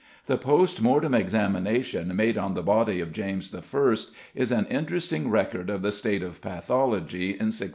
The 0.25 0.35
post 0.35 0.81
mortem 0.81 1.13
examination 1.13 2.15
made 2.15 2.35
on 2.35 2.55
the 2.55 2.63
body 2.63 3.01
of 3.01 3.13
James 3.13 3.53
I. 3.53 3.93
is 4.33 4.51
an 4.51 4.65
interesting 4.65 5.29
record 5.29 5.69
of 5.69 5.83
the 5.83 5.91
state 5.91 6.23
of 6.23 6.41
pathology 6.41 7.25
in 7.33 7.53
1625. 7.53 7.69